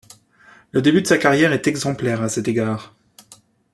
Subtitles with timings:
[0.71, 2.95] Le début de sa carrière est exemplaire à cet égard.